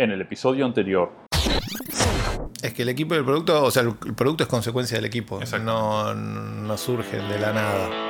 [0.00, 1.12] En el episodio anterior.
[2.62, 5.40] Es que el equipo y el producto, o sea, el producto es consecuencia del equipo.
[5.62, 8.09] No, no surge de la nada.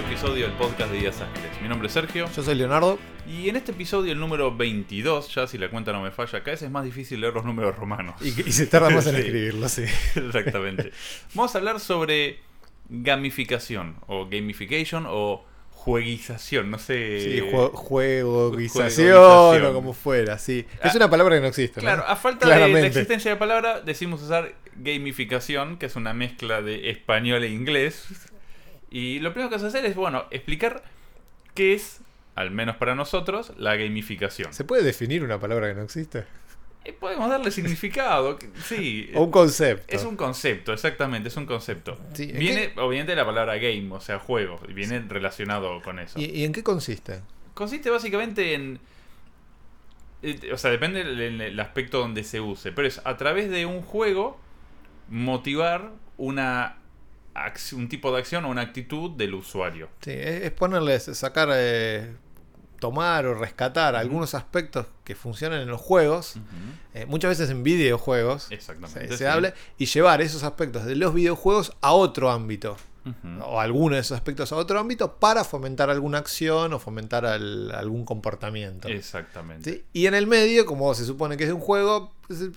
[0.00, 1.50] Nuevo episodio del podcast de Días Ángeles.
[1.62, 2.98] Mi nombre es Sergio Yo soy Leonardo.
[3.28, 6.52] y en este episodio, el número 22, ya si la cuenta no me falla, cada
[6.52, 8.14] vez es más difícil leer los números romanos.
[8.20, 9.20] Y, y se tarda más en Sí.
[9.20, 9.82] escribirlo, sí.
[10.16, 10.92] Exactamente.
[11.34, 12.40] Vamos a hablar sobre
[12.88, 17.20] gamificación o gamification o jueguización, no sé.
[17.20, 19.64] Sí, jue- juegoización juegoización.
[19.66, 20.66] o como fuera, sí.
[20.82, 21.84] Ah, Es una palabra que no existe, ¿no?
[21.86, 26.62] Claro, a falta de la existencia de palabra, decimos usar gamificación, que es una mezcla
[26.62, 28.06] de español e inglés.
[28.90, 30.82] Y lo primero que vas a hacer es, bueno, explicar
[31.54, 32.00] qué es,
[32.34, 34.52] al menos para nosotros, la gamificación.
[34.52, 36.24] ¿Se puede definir una palabra que no existe?
[36.84, 39.10] Eh, podemos darle significado, sí.
[39.14, 39.94] O un concepto.
[39.94, 41.98] Es un concepto, exactamente, es un concepto.
[42.14, 45.98] Sí, ¿en viene, obviamente, de la palabra game, o sea, juego, y viene relacionado con
[45.98, 46.18] eso.
[46.18, 47.20] ¿Y, y en qué consiste?
[47.54, 48.80] Consiste básicamente en.
[50.22, 53.82] eh, O sea, depende del aspecto donde se use, pero es a través de un
[53.82, 54.40] juego
[55.10, 56.76] motivar una
[57.74, 59.88] un tipo de acción o una actitud del usuario.
[60.00, 62.14] Sí, es, es ponerles, sacar, eh,
[62.78, 66.34] tomar o rescatar algunos aspectos que funcionan en los juegos,
[66.94, 69.02] eh, muchas veces en videojuegos, Exactamente.
[69.02, 69.24] se, se sí.
[69.24, 72.76] habla, y llevar esos aspectos de los videojuegos a otro ámbito.
[73.46, 77.70] O alguno de esos aspectos a otro ámbito para fomentar alguna acción o fomentar al-
[77.74, 78.88] algún comportamiento.
[78.88, 79.70] Exactamente.
[79.72, 79.84] ¿sí?
[79.94, 82.12] Y en el medio, como se supone que es un juego,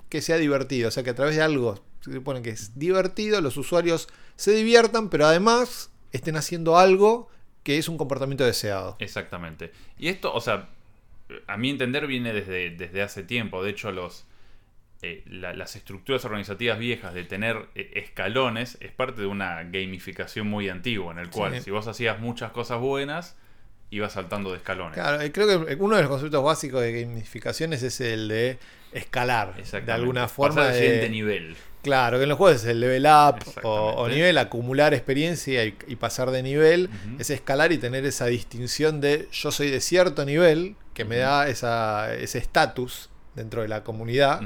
[0.09, 0.89] que sea divertido.
[0.89, 4.51] O sea, que a través de algo se supone que es divertido, los usuarios se
[4.53, 7.29] diviertan, pero además estén haciendo algo
[7.63, 8.97] que es un comportamiento deseado.
[8.99, 9.71] Exactamente.
[9.97, 10.69] Y esto, o sea,
[11.47, 13.63] a mi entender viene desde, desde hace tiempo.
[13.63, 14.25] De hecho, los
[15.05, 20.47] eh, la- las estructuras organizativas viejas de tener eh, escalones es parte de una gamificación
[20.47, 21.61] muy antigua, en el cual Sí.
[21.61, 23.35] si vos hacías muchas cosas buenas,
[23.89, 24.93] ibas saltando de escalones.
[24.93, 28.57] Claro, eh, creo que uno de los conceptos básicos de gamificaciones es el de
[28.93, 29.55] escalar.
[29.61, 30.55] De alguna forma.
[30.55, 31.55] Pasar al de- siguiente nivel.
[31.83, 35.97] Claro, que en los juegos es el level up o, nivel, acumular experiencia y, y
[35.97, 36.89] pasar de nivel,
[37.19, 41.47] es escalar y tener esa distinción de yo soy de cierto nivel, que me da
[41.47, 44.41] esa, ese estatus dentro de la comunidad.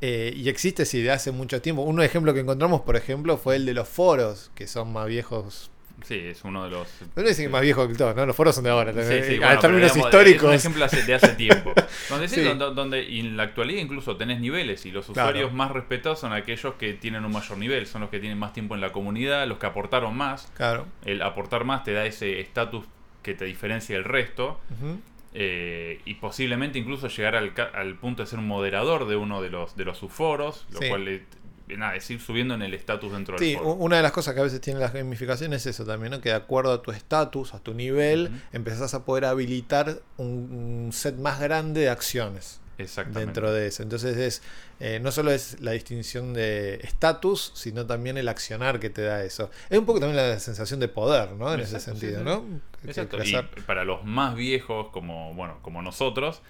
[0.00, 1.82] Eh, y existe sí, de hace mucho tiempo.
[1.82, 5.70] Un ejemplo que encontramos, por ejemplo, fue el de los foros, que son más viejos.
[6.04, 6.88] Sí, es uno de los.
[7.16, 8.24] No dicen que más viejos que todos, ¿no?
[8.24, 8.92] Los foros son de ahora.
[8.92, 9.24] Sí, también.
[9.24, 10.42] sí, a bueno, pero términos históricos.
[10.54, 11.72] Es un ejemplo de hace tiempo.
[12.08, 12.42] Donde, sí, Sí.
[12.44, 15.30] Donde, donde- y en la actualidad incluso tenés niveles y los Claro.
[15.30, 18.52] usuarios más respetados son aquellos que tienen un mayor nivel, son los que tienen más
[18.52, 20.50] tiempo en la comunidad, los que aportaron más.
[20.56, 20.86] Claro.
[21.04, 22.84] El aportar más te da ese estatus
[23.22, 24.60] que te diferencia del resto
[25.34, 29.50] eh, y posiblemente incluso llegar al, al punto de ser un moderador de uno de
[29.50, 30.88] los de los subforos, lo Sí.
[30.88, 31.22] cual le-
[31.76, 33.68] nada, es ir subiendo en el estatus dentro del Sí, foro.
[33.74, 36.20] u- una de las cosas que a veces tienen las gamificaciones es eso también, ¿no?
[36.20, 38.34] Que de acuerdo a tu estatus, a tu nivel, Ujú.
[38.52, 43.20] empezás a poder habilitar un, un set más grande de acciones Exactamente.
[43.26, 43.82] dentro de eso.
[43.82, 44.42] Entonces es
[44.80, 49.24] eh, no solo es la distinción de estatus, sino también el accionar que te da
[49.24, 49.50] eso.
[49.68, 51.52] Es un poco también la sensación de poder, ¿no?
[51.52, 52.24] En ese Exacto, sí, sentido, sí.
[52.24, 52.60] ¿no?
[52.88, 53.18] Exacto.
[53.24, 56.42] Y para los más viejos, como bueno, como nosotros,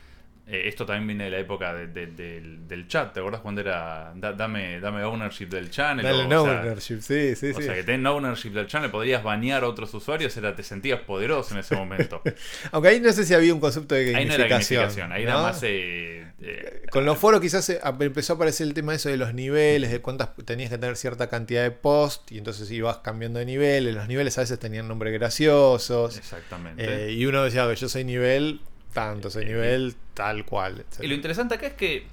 [0.51, 3.13] eh, esto también viene de la época de- de- del, del chat.
[3.13, 6.05] ¿Te acuerdas cuando era da- dame, dame ownership del channel?
[6.05, 7.63] Dale o, no o sea, ownership, sí, sí, o sí.
[7.63, 11.53] sea, que tener ownership del channel podrías banear a otros usuarios, era, te sentías poderoso
[11.55, 12.23] en ese momento.
[12.73, 14.81] Aunque ahí no sé si había un concepto de ahí no era gamificación.
[14.83, 15.31] gamificación, ahí ¿no?
[15.31, 15.63] era más.
[15.63, 19.35] eh, eh, Con los foros quizás eh, empezó a aparecer el tema eso de los
[19.35, 23.45] niveles, de cuántas tenías que tener cierta cantidad de posts y entonces ibas cambiando de
[23.45, 23.95] niveles.
[23.95, 26.17] Los niveles a veces tenían nombres graciosos.
[26.17, 27.13] Exactamente.
[27.13, 28.61] y uno decía que yo soy nivel
[28.93, 30.81] tanto, soy Eh, nivel tal cual.
[30.81, 31.03] etc.
[31.05, 32.07] Y lo interesante acá es que,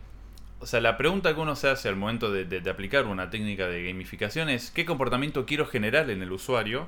[0.60, 3.30] o sea, la pregunta que uno se hace al momento de, de- de aplicar una
[3.30, 6.88] técnica de gamificación es qué comportamiento quiero generar en el usuario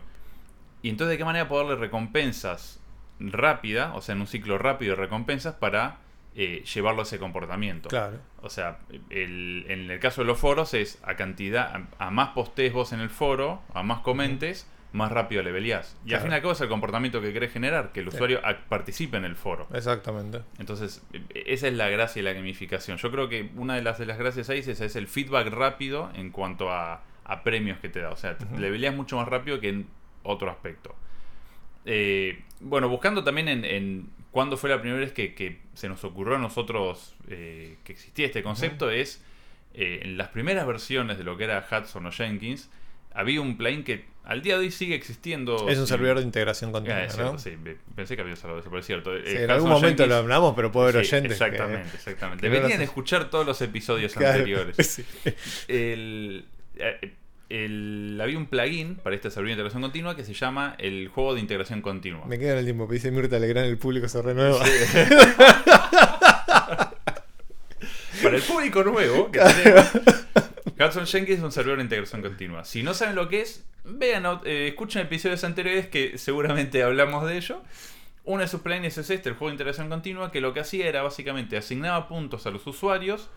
[0.81, 2.79] y entonces de qué manera poder darle recompensas
[3.19, 5.97] rápida, o sea, en un ciclo rápido de recompensas para
[6.39, 7.89] eh, llevarlo a ese comportamiento.
[7.89, 8.17] Claro.
[8.43, 8.77] O sea,
[9.09, 12.93] el- en el caso de los foros es a cantidad, a, a más postees vos
[12.93, 14.67] en el foro, a más comentes,
[14.97, 15.95] más rápido leveleás.
[16.05, 18.41] Y al fin y al cabo es el comportamiento que querés generar, que el usuario
[18.67, 19.67] participe en el foro.
[19.73, 20.41] Exactamente.
[20.59, 22.97] Entonces, e- esa es la gracia de la gamificación.
[22.97, 26.11] Yo creo que una de las, de las gracias ahí es, es el feedback rápido
[26.15, 28.09] en cuanto a, a premios que te da.
[28.11, 29.87] O sea, leveleas mucho más rápido que en
[30.23, 30.95] otro aspecto.
[31.85, 36.03] Eh, bueno, buscando también en, en cuándo fue la primera vez que, que se nos
[36.03, 39.23] ocurrió a nosotros eh, que existía este concepto, es
[39.73, 42.69] eh, en las primeras versiones de lo que era Hudson o Jenkins,
[43.17, 45.69] había un plugin que al día de hoy sigue existiendo.
[45.69, 45.91] Es un Sí.
[45.93, 47.51] servidor de integración continua, Ah, sí,
[47.95, 49.11] pensé que había de eso, pero es cierto.
[49.25, 51.37] Sí, Eh, en algún momento Jenkins- lo hablamos, pero puede haber Sí, oyentes.
[51.37, 52.41] que- Exactamente, exactamente.
[52.41, 54.77] que Deberían escuchar todos los episodios Claro, anteriores.
[55.69, 56.45] El,
[56.77, 57.13] eh,
[57.49, 61.33] el- había un plugin para este servidor de integración continua que se llama el juego
[61.33, 62.25] de integración continua.
[62.27, 64.59] Me queda en el tiempo, pero dice Mirta Legrand, el público se renueva.
[68.23, 69.91] Para el público nuevo que tenemos,
[70.79, 72.63] Hudson Jenkins es un servidor de integración continua.
[72.63, 77.37] Si no saben lo que es, vean, eh, escuchen episodios anteriores que seguramente hablamos de
[77.37, 77.63] ello.
[78.25, 80.87] Uno de sus plugins es este, el juego de integración continua, que lo que hacía
[80.87, 83.29] era básicamente asignaba puntos a los usuarios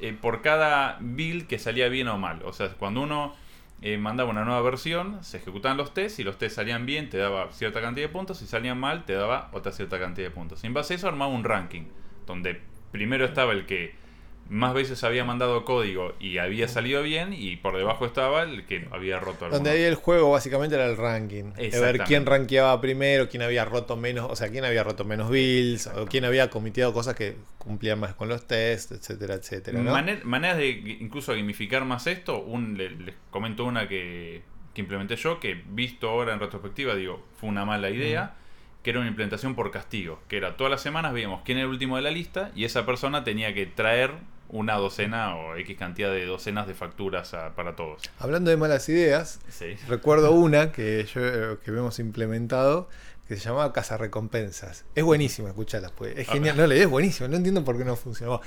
[0.00, 2.42] eh, por cada build que salía bien o mal.
[2.44, 3.34] O sea, cuando uno
[3.80, 7.16] eh, mandaba una nueva versión, se ejecutaban los tests y los tests salían bien, te
[7.16, 10.62] daba cierta cantidad de puntos, si salían mal, te daba otra cierta cantidad de puntos.
[10.62, 11.86] Y en base a eso armaba un ranking,
[12.26, 12.60] donde
[12.92, 13.94] primero estaba el que
[14.48, 18.88] más veces había mandado código y había salido bien, y por debajo estaba el que
[18.92, 19.56] había roto algo.
[19.56, 21.52] Donde ahí el juego básicamente era el ranking.
[21.56, 25.28] De ver quién rankeaba primero, quién había roto menos, o sea, quién había roto menos
[25.28, 29.92] builds, o quién había cometido cosas que cumplían más con los tests, etcétera, etcétera, ¿no?
[29.92, 30.68] Maner- maneras de
[31.00, 34.42] incluso gamificar más esto, un, le- les comento una que,
[34.72, 38.34] que implementé yo, que visto ahora en retrospectiva, digo, fue una mala idea,
[38.82, 41.72] que era una implementación por castigo, que era todas las semanas veíamos quién era el
[41.72, 44.12] último de la lista y esa persona tenía que traer
[44.50, 48.02] una docena o X cantidad de docenas de facturas a- para todos.
[48.18, 49.76] Hablando de malas ideas, Sí.
[49.88, 52.88] recuerdo una que yo eh, que hemos implementado
[53.26, 54.86] que se llamaba Casa Recompensas.
[54.94, 56.16] Es buenísima, escúchala, pues.
[56.16, 56.56] Es genial.
[56.56, 58.40] No, idea es buenísima, no entiendo por qué no funcionó.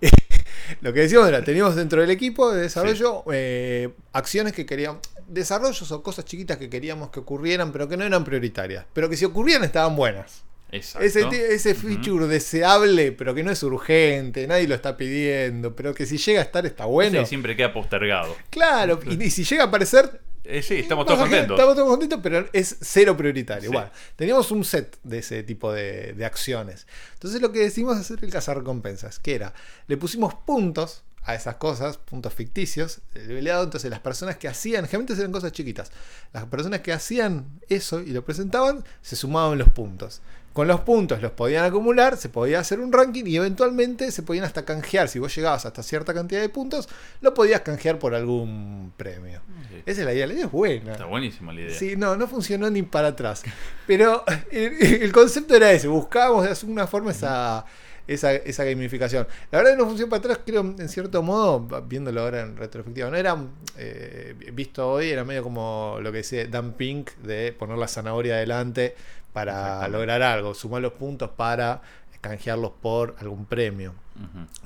[0.80, 5.90] Lo que decíamos era, teníamos dentro del equipo de desarrollo eh, acciones que queríamos, desarrollos
[5.90, 9.24] o cosas chiquitas que queríamos que ocurrieran, pero que no eran prioritarias, pero que si
[9.24, 10.44] ocurrían estaban buenas.
[10.70, 11.06] Exacto.
[11.06, 16.04] Ese, ese feature deseable, pero que no es urgente, nadie lo está pidiendo, pero que
[16.06, 17.20] si llega a estar está bueno.
[17.20, 18.36] Sí, siempre queda postergado.
[18.50, 21.58] Claro, y, y si llega a aparecer, Eh, sí, estamos todos contentos.
[21.58, 23.68] Estamos todos contentos, pero es cero prioritario.
[23.68, 23.74] Sí.
[23.74, 26.86] Bueno, teníamos un set de ese tipo de, de acciones.
[27.14, 29.52] Entonces lo que decidimos hacer el cazarrecompensas, que era,
[29.88, 35.12] le pusimos puntos a esas cosas, puntos ficticios, leveleado, entonces las personas que hacían, generalmente
[35.12, 35.92] eran cosas chiquitas,
[36.32, 40.22] las personas que hacían eso y lo presentaban, se sumaban los puntos.
[40.54, 44.46] Con los puntos los podían acumular, se podía hacer un ranking y eventualmente se podían
[44.46, 45.08] hasta canjear.
[45.08, 46.88] Si vos llegabas hasta cierta cantidad de puntos,
[47.20, 49.42] lo podías canjear por algún premio.
[49.68, 49.82] Sí.
[49.84, 50.92] Esa es la idea, la idea es buena.
[50.92, 51.78] Está buenísima la idea.
[51.78, 53.42] Sí, no, no funcionó ni para atrás.
[53.86, 57.66] Pero el, el concepto era ese, buscábamos de alguna forma esa,
[58.08, 59.28] esa, esa gamificación.
[59.52, 63.08] La verdad que no funcionó para atrás, creo, en cierto modo, viéndolo ahora en retrospectiva,
[63.10, 63.36] no era,
[63.76, 68.34] eh, visto hoy, era medio como lo que dice Dan Pink de poner la zanahoria
[68.34, 68.96] adelante
[69.32, 71.80] para lograr algo, sumar los puntos para
[72.20, 73.94] canjearlos por algún premio.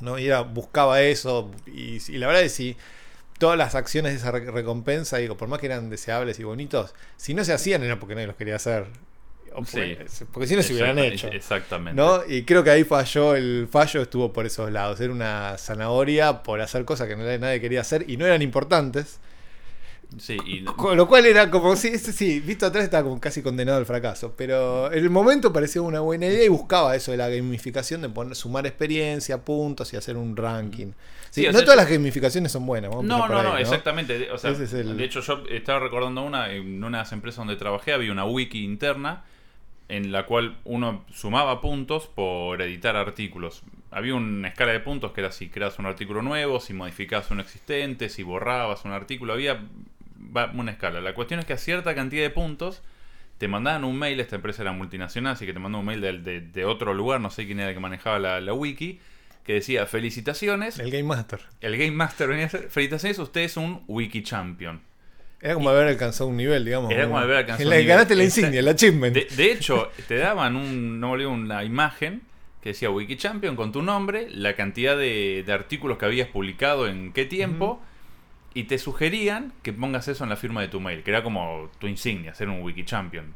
[0.01, 0.19] ¿no?
[0.19, 1.51] Y era, buscaba eso.
[1.67, 2.77] Y, y la verdad es que si
[3.39, 6.95] todas las acciones de esa re- recompensa, digo, por más que eran deseables y bonitos,
[7.19, 8.87] si no se hacían era porque nadie los quería hacer.
[9.67, 9.97] Sí.
[10.33, 11.29] porque, si no se hubieran hecho.
[11.29, 12.01] Exactamente.
[12.01, 12.21] ¿no?
[12.27, 15.01] Y creo que ahí falló, el fallo estuvo por esos lados.
[15.01, 19.21] Era una zanahoria por hacer cosas que nadie, nadie quería hacer y no eran importantes.
[20.19, 23.79] Sí, y Con lo cual era como, sí, sí, visto atrás estaba como casi condenado
[23.79, 24.35] al fracaso.
[24.37, 28.09] Pero en el momento parecía una buena idea y buscaba eso de la gamificación, de
[28.11, 30.93] poner, sumar experiencia, puntos y hacer un ranking.
[31.31, 32.91] Sí, no sea, todas las gamificaciones son buenas.
[32.91, 34.31] vamos No, no, no, exactamente.
[34.31, 37.13] O sea, Ese es el- De hecho, yo estaba recordando una, en una de las
[37.13, 39.25] empresas donde trabajé, había una wiki interna
[39.93, 43.63] en la cual uno sumaba puntos por editar artículos.
[43.91, 47.43] Había una escala de puntos que era si creas un artículo nuevo, si modificabas uno
[47.43, 49.35] existente, si borrabas un artículo.
[49.35, 49.61] Había
[50.55, 51.01] una escala.
[51.01, 52.81] La cuestión es que a cierta cantidad de puntos
[53.39, 56.19] te mandaban un mail, esta empresa era multinacional, así que te mandó un mail de,
[56.21, 59.01] de- de otro lugar, no sé quién era el que manejaba la, la wiki,
[59.45, 61.41] que decía, felicitaciones, El Game Master.
[61.61, 64.81] el Game Master venía a hacer, felicitaciones, usted es un Wiki Champion.
[65.43, 66.93] Era como haber alcanzado un nivel, digamos.
[66.93, 67.89] Era como haber alcanzado La- un nivel.
[67.97, 69.15] Ganaste la insignia, el achievement.
[69.15, 72.23] De, de hecho, te daban un, no me una imagen
[72.63, 76.87] que decía Wiki Champion con tu nombre, la cantidad de, de artículos que habías publicado
[76.87, 77.83] en qué tiempo,
[78.55, 81.71] y te sugerían que pongas eso en la firma de tu mail, que era como
[81.81, 83.35] tu insignia, ser un Wiki Champion.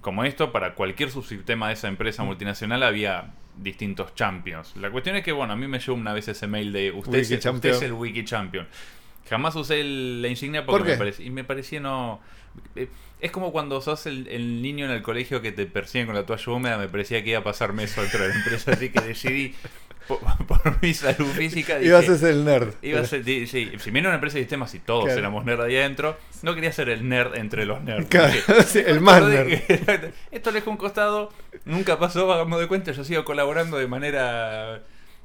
[0.00, 4.74] Como esto, para cualquier subsistema de esa empresa multinacional había distintos champions.
[4.76, 7.18] La cuestión es que, bueno, a mí me llegó una vez ese mail de usted,
[7.34, 8.66] es, usted es el Wiki Champion.
[9.28, 10.92] Jamás usé el- la insignia porque ¿Por qué?
[10.92, 12.20] me parecía, y me parecía no...
[12.76, 12.88] eh,
[13.20, 16.24] Es como cuando sos el, el niño en el colegio que te persiguen con la
[16.26, 19.00] toalla húmeda, me parecía que iba a pasarme eso dentro de la empresa, así que
[19.00, 19.54] decidí,
[20.06, 22.74] por, por mi salud física, dije, Ibas a ser el nerd.
[22.80, 25.18] iba a ser- di- sí, si viene una empresa de sistemas y todos Claro.
[25.18, 28.06] éramos nerd ahí adentro, no quería ser el nerd entre los nerds.
[28.10, 29.48] Claro, Dije, sí, el más nerd.
[30.30, 31.32] Esto le dejé a un costado,
[31.64, 34.82] nunca pasó, hagamos de cuenta, yo sigo colaborando de manera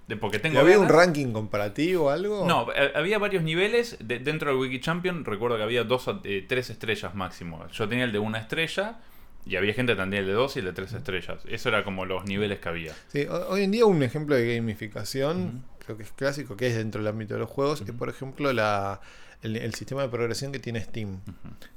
[0.08, 2.46] de, porque tengo ¿Había un ranking comparativo o algo?
[2.46, 3.98] No, eh, había varios niveles.
[4.02, 7.66] de- dentro del Wiki Champion recuerdo que había dos, eh, tres estrellas máximo.
[7.72, 9.00] Yo tenía el de una estrella
[9.46, 11.40] y había gente que tenía el de dos y el de tres estrellas.
[11.48, 12.94] Eso era como los niveles que había.
[13.08, 16.76] Sí, ho- hoy en día un ejemplo de gamificación, creo que es clásico, que es
[16.76, 19.00] dentro del ámbito de los juegos, es por ejemplo la,
[19.42, 21.20] el, el sistema de progresión que tiene Steam.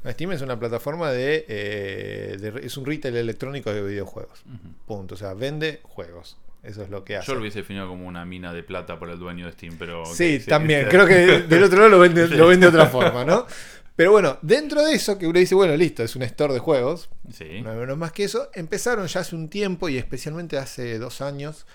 [0.07, 4.45] Steam es una plataforma de, eh, de- es un retail electrónico de videojuegos.
[4.87, 5.15] Punto.
[5.15, 6.39] O sea, vende juegos.
[6.67, 7.29] Eso es lo que hace.
[7.29, 10.05] Yo lo hubiese definido como una mina de plata por el dueño de Steam, pero...
[10.05, 10.83] Sí, sí, también.
[10.85, 10.89] sí.
[10.91, 13.47] Creo que del otro lado lo vende, lo vende de otra forma, ¿no?
[13.95, 17.09] Pero bueno, dentro de eso, que uno dice, bueno, listo, es un store de juegos,
[17.33, 17.63] Sí.
[17.63, 21.21] no hay menos más que eso, empezaron ya hace un tiempo y especialmente hace dos
[21.23, 21.67] años,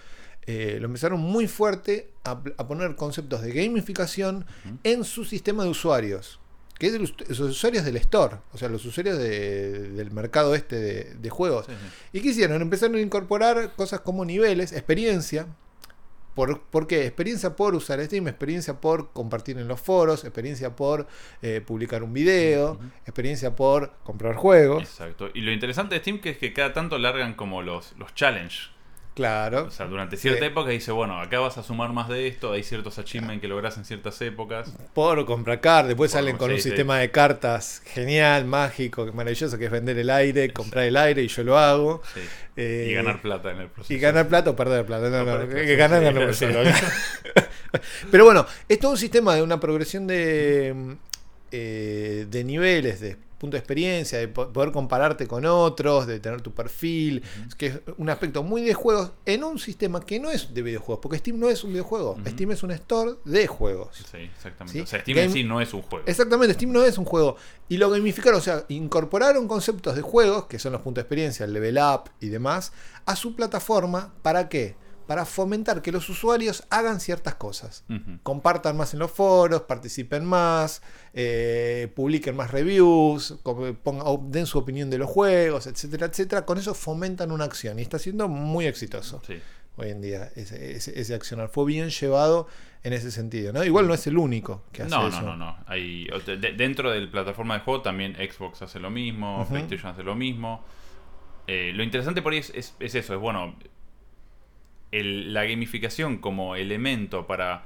[0.46, 4.46] eh, lo empezaron muy fuerte a, a poner conceptos de gamificación
[4.84, 6.41] en su sistema de usuarios,
[6.82, 10.56] que es de los, los usuarios del store, o sea, los usuarios de- del mercado
[10.56, 11.68] este de, de juegos.
[11.68, 12.18] Sí, sí.
[12.18, 12.60] ¿Y qué hicieron?
[12.60, 15.46] Empezaron a incorporar cosas como niveles, experiencia.
[16.34, 17.06] ¿Por, por qué?
[17.06, 21.06] Experiencia por usar Steam, experiencia por compartir en los foros, experiencia por
[21.44, 24.82] eh, publicar un video, experiencia por comprar juegos.
[24.82, 25.30] Exacto.
[25.36, 28.70] Y lo interesante de Steam que es que cada tanto largan como los, los challenge.
[29.14, 29.66] Claro.
[29.66, 30.46] O sea, durante cierta Sí.
[30.46, 33.78] época dice, bueno, acá vas a sumar más de esto, hay ciertos achievements que logras
[33.78, 34.72] en ciertas épocas.
[34.94, 36.70] Por comprar cartas, después Por- salen con sí, un sí.
[36.70, 41.28] sistema de cartas genial, mágico, maravilloso, que es vender el aire, comprar el aire y
[41.28, 42.02] yo lo hago.
[42.14, 42.22] Sí.
[42.56, 43.94] Eh, y ganar plata en el proceso.
[43.94, 45.10] Y ganar plata o perder plata.
[45.10, 46.06] No, no, que ganar, sí.
[46.06, 46.60] ganar solo.
[48.12, 50.96] Pero bueno, es todo un sistema de una progresión de,
[51.52, 56.42] eh, de niveles, de punto de experiencia, de po- poder compararte con otros, de tener
[56.42, 57.22] tu perfil,
[57.58, 61.00] que es un aspecto muy de juegos en un sistema que no es de videojuegos,
[61.02, 62.18] porque Steam no es un videojuego.
[62.28, 63.98] Steam es un store de juegos.
[64.12, 64.74] Sí, exactamente.
[64.80, 64.80] ¿Sí?
[64.82, 66.06] O sea, Steam Game- en sí no es un juego.
[66.08, 67.36] Exactamente, Steam no es un juego.
[67.68, 71.46] Y lo gamificaron, o sea, incorporaron conceptos de juegos, que son los puntos de experiencia,
[71.46, 72.72] el level up y demás,
[73.06, 74.14] a su plataforma.
[74.22, 74.76] ¿Para qué?
[75.12, 77.84] Para fomentar que los usuarios hagan ciertas cosas.
[78.24, 80.82] Compartan más en los foros, participen más,
[81.14, 86.46] eh, publiquen más reviews, pongan- den su opinión de los juegos, etcétera, etcétera.
[86.46, 89.34] Con eso fomentan una acción y está siendo muy exitoso Sí.
[89.76, 91.50] hoy en día ese, ese- ese accionar.
[91.50, 92.48] Fue bien llevado
[92.82, 93.52] en ese sentido.
[93.52, 93.66] ¿no?
[93.66, 95.20] Igual no es el único que hace No, eso.
[95.24, 95.58] no, no, no.
[95.68, 99.46] Hay, de- dentro de la plataforma de juego también Xbox hace lo mismo.
[99.50, 100.64] PlayStation hace lo mismo.
[101.48, 103.56] Eh, lo interesante por ahí es, es- es eso, es bueno,
[104.92, 107.64] el- la gamificación como elemento para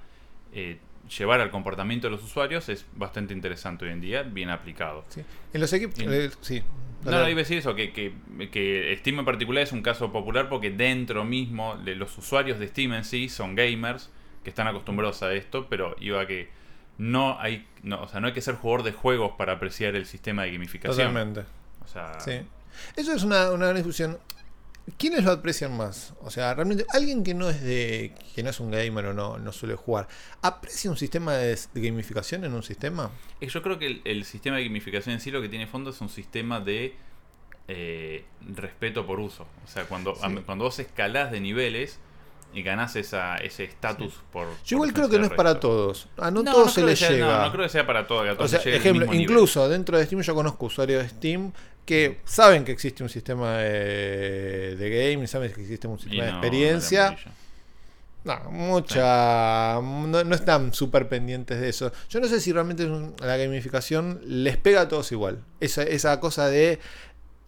[0.54, 0.78] eh,
[1.18, 5.04] llevar al comportamiento de los usuarios es bastante interesante hoy en día, bien aplicado.
[5.10, 5.22] Sí.
[5.54, 6.00] En los equipos.
[6.00, 6.64] Eh, sí.
[7.04, 8.14] No, no, iba a decir eso, que, que,
[8.52, 12.68] que Steam en particular es un caso popular porque dentro mismo de los usuarios de
[12.68, 14.10] Steam en sí son gamers
[14.44, 16.50] que están acostumbrados a esto, pero iba a que
[16.98, 20.06] no hay, no, o sea, no hay que ser jugador de juegos para apreciar el
[20.08, 20.96] sistema de gamificación.
[21.14, 21.42] Totalmente.
[21.84, 22.32] O sea, Sí.
[22.96, 24.18] Eso es una, una gran discusión.
[24.98, 26.14] ¿Quiénes lo aprecian más?
[26.22, 28.14] O sea, realmente, alguien que no es de.
[28.36, 30.08] que no es un gamer o no, no suele jugar,
[30.42, 33.10] ¿aprecia un sistema de, de gamificación en un sistema?
[33.42, 35.90] eh, yo creo que el, el sistema de gamificación en sí lo que tiene fondo
[35.90, 36.96] es un sistema de
[37.68, 39.48] eh, respeto por uso.
[39.64, 40.22] O sea, cuando, Sí.
[40.46, 42.00] cuando vos escalás de niveles
[42.56, 44.48] y ganás esa, ese estatus por...
[44.66, 46.08] Yo igual por creo que no es para todos.
[46.18, 47.26] A no, No, todos no se les sea- llega.
[47.40, 48.24] No, no creo que sea para todos.
[48.24, 49.22] que a O sea, ejemplo, mismo nivel.
[49.22, 51.52] incluso dentro de Steam yo conozco usuarios de Steam
[51.86, 56.24] que saben que existe un sistema de, de game, saben que existe un Y sistema
[56.26, 57.18] de no, experiencia.
[58.24, 59.80] no mucha.
[59.82, 61.92] No, no están súper pendientes de eso.
[62.10, 62.88] Yo no sé si realmente
[63.20, 65.44] la gamificación les pega a todos igual.
[65.60, 66.80] Esa, esa cosa de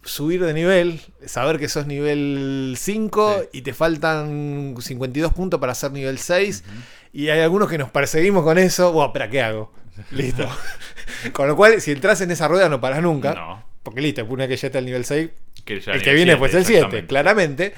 [0.08, 3.48] subir de nivel, saber que sos nivel 5 Sí.
[3.58, 6.64] y te faltan 52 puntos para ser nivel 6.
[6.66, 6.76] Ujú.
[7.12, 8.92] Y hay algunos que nos perseguimos con eso.
[8.92, 9.72] Buah, ¿pero qué hago?
[10.10, 10.48] Listo.
[11.32, 13.34] con lo cual, si entras en esa rueda no paras nunca.
[13.34, 13.64] No.
[13.82, 15.30] Porque listo, una que ya está al nivel 6,
[15.64, 17.06] Que ya el que viene siete, pues el 7, exactamente.
[17.08, 17.74] claramente.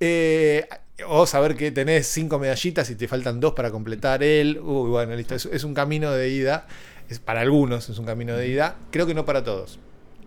[0.00, 0.66] Eh,
[1.06, 4.58] o saber que tenés 5 medallitas y te faltan 2 para completar él.
[4.62, 5.34] Uy, bueno, listo.
[5.34, 6.66] Es, es un camino de ida.
[7.08, 8.76] Es, para algunos es un camino de ida.
[8.90, 9.78] Creo que no para todos.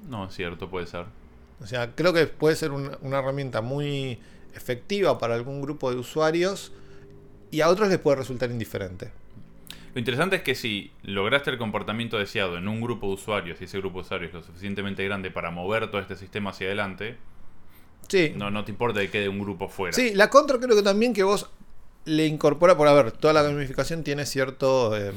[0.10, 1.05] No, es cierto, puede ser.
[1.62, 4.20] O sea, creo que puede ser una, una herramienta muy
[4.56, 6.72] efectiva para algún grupo de usuarios
[7.51, 9.12] y a otros les puede resultar indiferente.
[9.94, 13.65] Lo interesante es que si lograste el comportamiento deseado en un grupo de usuarios y
[13.65, 17.18] ese grupo de usuarios es lo suficientemente grande para mover todo este sistema hacia adelante,
[18.08, 19.94] Sí, no, no te importa que quede un grupo fuera.
[19.94, 21.50] Sí, la contra creo que también que vos
[22.03, 25.13] le incorpora, por a ver, toda la gamificación tiene cierto eh,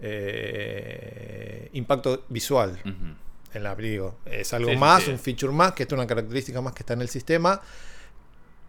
[0.00, 3.16] eh, impacto visual en
[3.54, 5.10] la digo, Es algo Sí, más, sí.
[5.10, 7.60] un feature más, que es una característica más que está en el sistema,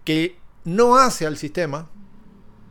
[0.06, 1.90] que no hace al sistema,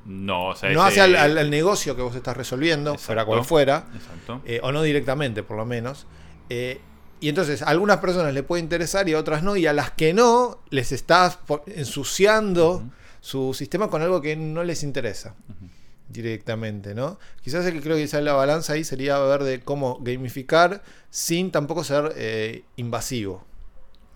[0.04, 3.26] No, o sea, no hace al, al- al negocio que vos estás resolviendo, fuera Exacto.
[3.26, 4.40] cual fuera, Exacto.
[4.46, 6.06] eh, o no directamente por lo menos.
[6.48, 6.80] Eh,
[7.20, 9.90] y entonces a algunas personas le puede interesar y a otras no, y a las
[9.90, 12.84] que no les estás ensuciando
[13.20, 15.34] su sistema con algo que no les interesa
[16.08, 17.18] directamente, ¿no?
[17.42, 21.50] Quizás el que creo que quizás la balanza ahí sería ver de cómo gamificar sin
[21.50, 23.46] tampoco ser eh, invasivo.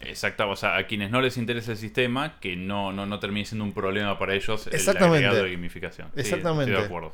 [0.00, 3.46] Exacto, o sea, a quienes no les interesa el sistema, que no, no, no termine
[3.46, 5.28] siendo un problema para ellos Exactamente.
[5.28, 6.08] el de gamificación.
[6.14, 6.72] Sí, Exactamente.
[6.72, 7.12] estoy de acuerdo.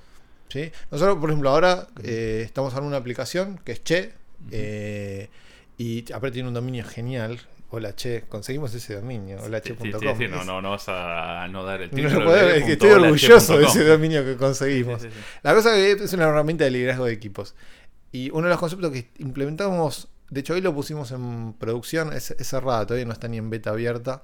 [0.49, 0.73] ¿sí?
[0.91, 4.13] Nosotros, por ejemplo, ahora eh, estamos en una aplicación que es Che,
[4.51, 5.29] eh,
[5.77, 7.39] y aparte tiene un dominio genial.
[7.71, 9.85] Hola Che, conseguimos ese dominio, holache.com.
[9.85, 12.21] sí, sí, sí, no, no, no vas a no dar el No título.
[12.21, 15.07] lo puedo- es que estoy orgulloso de ese dominio que conseguimos.
[15.43, 17.55] La cosa que es una herramienta de liderazgo de equipos.
[18.11, 22.31] Y uno de los conceptos que implementamos, de hecho hoy lo pusimos en producción, es,
[22.31, 24.23] es cerrada, todavía no está ni en beta abierta,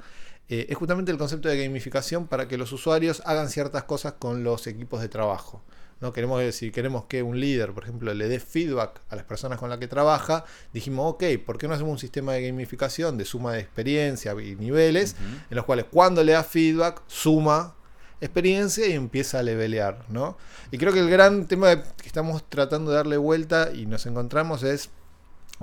[0.48, 4.42] eh, es justamente el concepto de gamificación para que los usuarios hagan ciertas cosas con
[4.42, 5.62] los equipos de trabajo.
[6.00, 6.12] ¿No?
[6.12, 9.70] Queremos decir, queremos que un líder, por ejemplo, le dé feedback a las personas con
[9.70, 10.44] las que trabaja.
[10.72, 14.56] Dijimos, ok, ¿por qué no hacemos un sistema de gamificación de suma de experiencia y
[14.56, 15.16] niveles,
[15.50, 17.74] en los cuales cuando le da feedback, suma
[18.20, 20.36] experiencia y empieza a levelear, ¿no?
[20.70, 24.62] Y creo que el gran tema que estamos tratando de darle vuelta y nos encontramos
[24.62, 24.90] es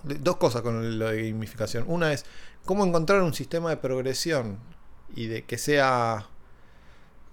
[0.03, 1.85] dos cosas con lo de gamificación.
[1.87, 2.25] Una es
[2.65, 4.59] cómo encontrar un sistema de progresión
[5.15, 6.27] y de que sea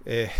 [0.05, 0.31] eh,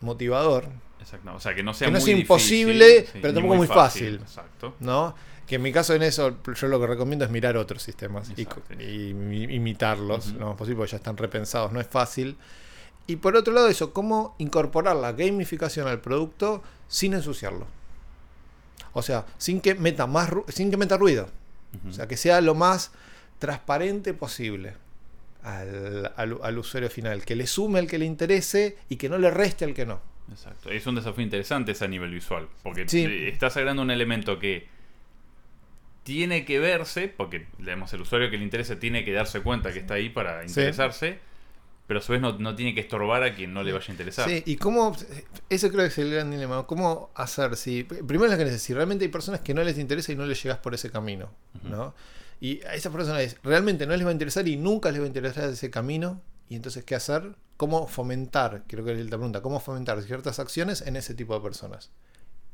[0.00, 0.68] motivador,
[1.00, 2.20] Exacto, o sea, que no sea Que no muy sea difícil,
[2.68, 4.16] imposible, sí, pero tampoco muy fácil.
[4.22, 4.74] Exacto.
[4.80, 5.14] ¿no?
[5.46, 8.42] Que en mi caso en eso, yo lo que recomiendo es mirar otros sistemas y,
[8.42, 8.74] Exacto.
[8.74, 10.38] y imi- imitarlos Ujú.
[10.40, 12.36] lo más posible, porque ya están repensados, no es fácil.
[13.06, 17.66] Y por otro lado, eso, cómo incorporar la gamificación al producto sin ensuciarlo.
[18.92, 21.28] O sea, sin que meta más sin que meta ruido.
[21.88, 22.90] O sea, que sea lo más
[23.38, 24.74] transparente posible
[25.42, 27.24] al, al- al usuario final.
[27.24, 30.00] Que le sume al que le interese y que no le reste al que no.
[30.30, 30.70] Exacto.
[30.70, 32.48] Es un desafío interesante ese a nivel visual.
[32.62, 33.04] Porque Sí.
[33.04, 34.66] eh, estás agregando un elemento que
[36.02, 39.80] tiene que verse, porque digamos, el usuario que le interese tiene que darse cuenta que
[39.80, 40.48] está ahí para Sí.
[40.60, 41.18] interesarse,
[41.86, 43.90] pero a su vez no, no tiene que estorbar a quien no le vaya a
[43.90, 44.28] interesar.
[44.28, 44.94] Sí, y cómo,
[45.50, 48.74] ese creo que es el gran dilema, cómo hacer, si, primero lo que necesitas, si
[48.74, 51.30] realmente hay personas que no les interesa y no les llegas por ese camino.
[51.64, 51.94] ¿no?
[52.40, 55.08] Y a esas personas realmente no les va a interesar y nunca les va a
[55.08, 57.36] interesar ese camino, y entonces, ¿qué hacer?
[57.56, 61.40] ¿Cómo fomentar, creo que es la pregunta, cómo fomentar ciertas acciones en ese tipo de
[61.40, 61.90] personas?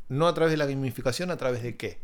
[0.08, 2.00] No a través de la gamificación, a través de qué.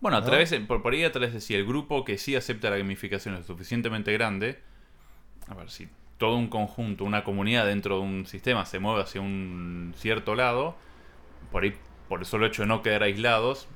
[0.00, 0.26] Bueno, a ¿No?
[0.26, 3.34] través, por, por ahí a través de si el grupo que sí acepta la gamificación
[3.36, 4.58] es suficientemente grande,
[5.48, 9.20] a ver, si todo un conjunto, una comunidad dentro de un sistema se mueve hacia
[9.20, 10.76] un cierto lado,
[11.52, 11.74] por ahí,
[12.08, 13.68] por el solo hecho de no quedar aislados,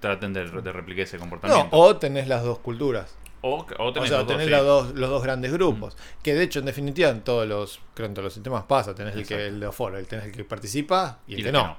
[0.00, 1.76] traten de, de replicar ese No, comportamiento.
[1.76, 3.18] o tenés las dos culturas.
[3.42, 4.64] O, o O tenés sea, los dos, tenés sí.
[4.64, 5.96] dos, los dos grandes grupos.
[6.22, 8.94] Que de hecho, en definitiva, en todos los, creo en todos los sistemas pasa.
[8.94, 11.52] Tenés el que el de foro, el, tenés el que participa y el Y que
[11.52, 11.76] no.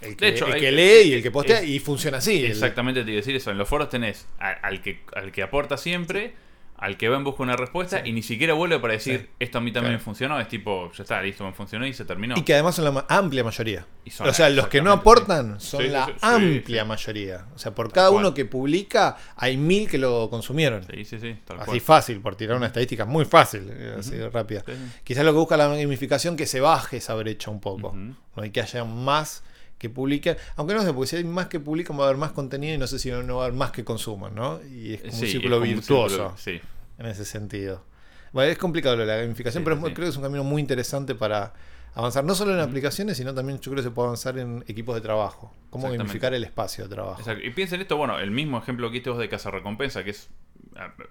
[0.00, 2.18] El De que, hecho, el hay- que lee y el que postea es- y funciona
[2.18, 2.44] así.
[2.44, 3.50] Exactamente te iba a decir eso.
[3.50, 6.34] En los foros tenés al, que, al que aporta siempre,
[6.76, 8.10] al que va en busca de una respuesta Sí.
[8.10, 9.36] y ni siquiera vuelve para decir Sí.
[9.38, 9.98] esto a mí también Claro.
[10.00, 10.40] me funcionó.
[10.40, 12.34] Es tipo, ya está, listo, me funcionó y se terminó.
[12.36, 13.86] Y que además son la ma- amplia mayoría.
[14.04, 15.68] Y son o sea, los que no aportan sí.
[15.68, 17.46] son la amplia mayoría.
[17.54, 18.20] O sea, por Tal cada cual.
[18.24, 20.84] uno que publica, hay mil que lo consumieron.
[20.92, 21.80] Sí, sí, sí, tal Así cual.
[21.80, 24.62] fácil, por tirar una estadística muy fácil, eh, así rápida.
[25.04, 27.94] Quizás lo que busca la gamificación que se baje esa brecha un poco.
[27.94, 28.44] ¿no?
[28.44, 29.42] Y que haya más
[29.88, 30.36] que publiquen.
[30.56, 32.78] Aunque no sé, porque si hay más que publican va a haber más contenido y
[32.78, 34.60] no sé si no, va a haber más que consuman, ¿no?
[34.64, 36.60] Y es como Sí, un círculo un virtuoso círculo, sí.
[36.98, 37.84] en ese sentido.
[38.32, 41.14] Bueno, es complicado la gamificación, Sí, pero es- creo que es un camino muy interesante
[41.14, 41.52] para
[41.94, 44.94] avanzar, no solo en aplicaciones, sino también yo creo que se puede avanzar en equipos
[44.96, 45.54] de trabajo.
[45.70, 47.20] Cómo gamificar el espacio de trabajo.
[47.20, 47.44] Exacto.
[47.44, 50.30] Y piensen esto, bueno, el mismo ejemplo que hiciste vos de Casa Recompensa, que es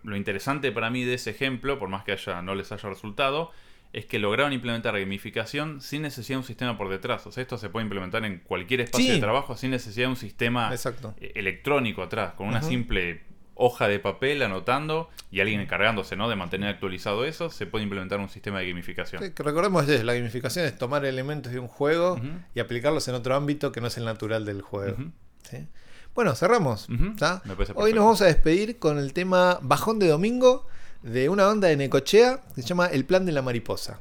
[0.04, 3.52] lo interesante para mí de ese ejemplo, por más que haya, no les haya resultado,
[3.94, 7.26] es que lograron implementar gamificación sin necesidad de un sistema por detrás.
[7.28, 9.14] O sea, esto se puede implementar en cualquier espacio Sí.
[9.14, 11.14] de trabajo sin necesidad de un sistema Exacto.
[11.20, 13.22] eh, electrónico atrás, con una simple
[13.56, 16.28] hoja de papel anotando y alguien encargándose ¿no?
[16.28, 19.22] de mantener actualizado eso, se puede implementar un sistema de gamificación.
[19.24, 22.20] Sí, que recordemos la gamificación es tomar elementos de un juego
[22.56, 24.98] y aplicarlos en otro ámbito que no es el natural del juego.
[26.16, 26.88] Bueno, cerramos.
[27.76, 30.68] Hoy nos vamos a despedir con el tema Bajón de Domingo
[31.04, 34.00] de una banda de Necochea que se llama El Plan de la Mariposa.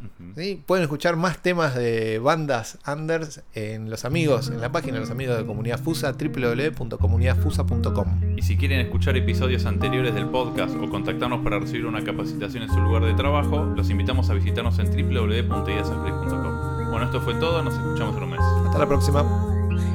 [0.66, 5.10] Pueden escuchar más temas de bandas Anders en los amigos, en la página de los
[5.10, 8.36] amigos de Comunidad Fusa, www.comunidadfusa.com.
[8.36, 12.70] Y si quieren escuchar episodios anteriores del podcast o contactarnos para recibir una capacitación en
[12.70, 16.90] su lugar de trabajo, los invitamos a visitarnos en www.ideasafreak.com.
[16.90, 18.40] Bueno, esto fue todo, nos escuchamos en un mes.
[18.66, 19.26] Hasta la próxima.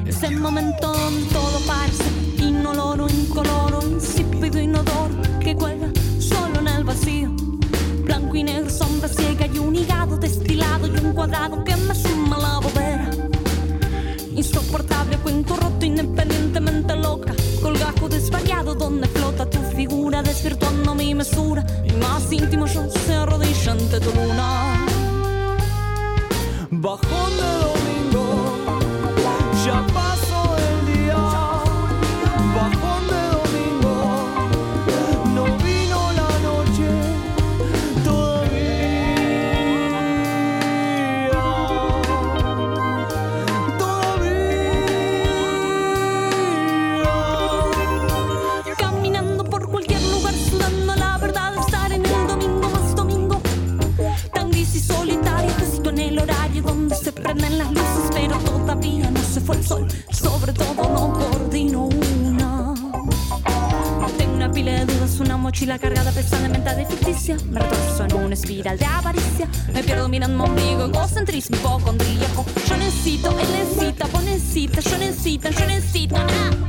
[0.06, 0.92] Es el momento
[1.32, 2.04] todo parece
[2.38, 5.90] inoloro, incoloro, insípido, inodoro que cuelga
[8.28, 12.38] blanco y negro, sombra ciega y un hígado destilado y un cuadrado que me suma
[12.38, 13.10] la bobera.
[14.34, 21.64] Insoportable, cuento roto, independientemente loca, colgajo desvariado donde flota tu figura, desvirtuando mi mesura.
[21.84, 24.86] Mi más íntimo yo se arrodilla ante tu luna.
[26.70, 27.77] Bajo de
[57.28, 59.86] prenden las luces, pero todavía no se fue el sol.
[60.10, 62.74] Sobre todo no coordino una.
[64.16, 67.36] Tengo una pila de dudas, una mochila cargada pesada de mental ficticia.
[67.50, 69.46] Me retorzo en una espiral de avaricia.
[69.74, 72.46] Me pierdo mirando mi ombligo, egocentrismo hipocondríaco.
[72.66, 76.16] Yo necesito, él necesita, vos necesitas, yo necesito, yo necesito.
[76.16, 76.67] Ah.